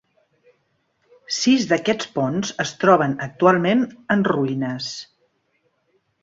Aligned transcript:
Sis 1.39 1.67
d'aquests 1.71 2.07
ponts 2.15 2.53
es 2.65 2.71
troben 2.85 3.13
actualment 3.27 3.85
en 4.17 4.25
ruïnes. 4.33 4.89